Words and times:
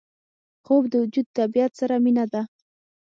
خوب 0.65 0.83
د 0.89 0.93
وجود 1.03 1.27
طبیعت 1.37 1.71
سره 1.81 1.95
مینه 2.03 2.25
ده 2.33 2.41